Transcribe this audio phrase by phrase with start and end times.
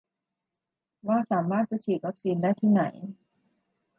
[1.07, 2.83] ว่าสามารถไปฉีดวัคซีนได้ที่ไหน